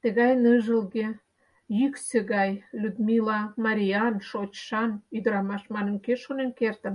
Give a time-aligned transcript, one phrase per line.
[0.00, 1.06] Тыгай ныжылге,
[1.78, 6.94] йӱксӧ гай Людмила мариян, шочшан ӱдырамаш манын, кӧ шонен кертын?